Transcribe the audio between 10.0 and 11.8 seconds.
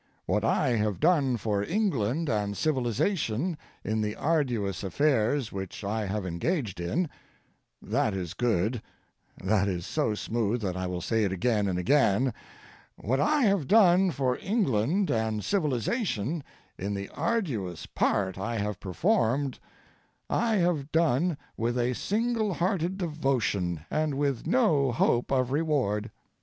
smooth that I will say it again and